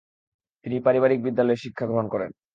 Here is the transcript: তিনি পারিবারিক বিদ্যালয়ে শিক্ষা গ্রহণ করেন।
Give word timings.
তিনি 0.65 0.77
পারিবারিক 0.85 1.19
বিদ্যালয়ে 1.23 1.61
শিক্ষা 1.63 1.85
গ্রহণ 1.87 2.05
করেন। 2.13 2.31